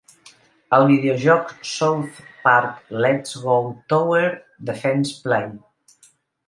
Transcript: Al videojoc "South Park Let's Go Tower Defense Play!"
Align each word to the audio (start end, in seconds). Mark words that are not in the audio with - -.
Al 0.77 0.85
videojoc 0.91 1.51
"South 1.73 2.17
Park 2.47 2.97
Let's 3.05 3.39
Go 3.45 3.61
Tower 3.95 4.27
Defense 4.71 5.19
Play!" 5.29 5.51